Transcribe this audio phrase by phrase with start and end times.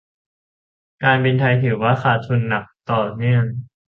[1.03, 3.45] การบินไทยก็ถือว่าขาดทุนหนักต่อเนื่อง